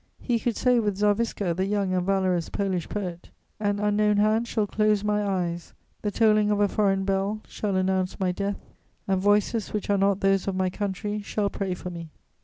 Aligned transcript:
He 0.19 0.39
could 0.39 0.55
say 0.57 0.79
with 0.79 0.97
Zarviska, 0.97 1.53
the 1.55 1.67
young 1.67 1.93
and 1.93 2.03
valorous 2.03 2.49
Polish 2.49 2.89
poet: 2.89 3.29
"An 3.59 3.79
unknown 3.79 4.17
hand 4.17 4.47
shall 4.47 4.65
close 4.65 5.03
my 5.03 5.23
eyes; 5.23 5.73
the 6.01 6.09
tolling 6.09 6.49
of 6.49 6.59
a 6.59 6.67
foreign 6.67 7.05
bell 7.05 7.41
shall 7.47 7.75
announce 7.75 8.19
my 8.19 8.31
death, 8.31 8.65
and 9.07 9.21
voices 9.21 9.73
which 9.73 9.91
are 9.91 9.99
not 9.99 10.21
those 10.21 10.47
of 10.47 10.55
my 10.55 10.71
country 10.71 11.21
shall 11.21 11.51
pray 11.51 11.75
for 11.75 11.91
me." 11.91 12.09